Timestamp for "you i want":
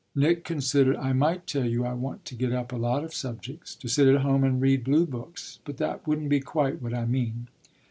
1.67-2.25